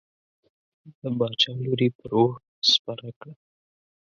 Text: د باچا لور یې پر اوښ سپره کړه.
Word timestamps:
د 0.99 1.01
باچا 1.19 1.51
لور 1.63 1.79
یې 1.85 1.89
پر 1.97 2.11
اوښ 2.17 2.33
سپره 2.71 3.09
کړه. 3.19 3.33